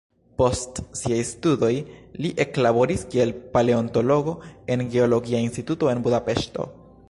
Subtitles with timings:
[0.41, 1.69] Post siaj studoj
[2.25, 4.35] li eklaboris kiel paleontologo
[4.77, 6.71] en geologia instituto en Budapeŝto.